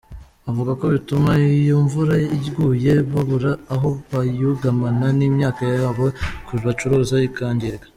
[0.49, 1.29] Avuga ko bituma
[1.61, 2.13] iyo imvura
[2.47, 6.05] iguye babura aho bayugamana n’imyaka yabo
[6.65, 7.87] bacuruza ikangirika.